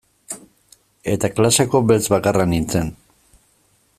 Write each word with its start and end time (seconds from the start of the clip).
Eta 1.15 1.31
klaseko 1.39 1.83
beltz 1.93 2.03
bakarra 2.15 2.49
nintzen. 2.55 2.93